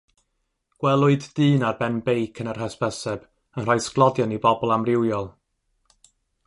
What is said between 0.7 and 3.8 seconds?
Gwelwyd dyn ar ben beic yn yr hysbyseb yn rhoi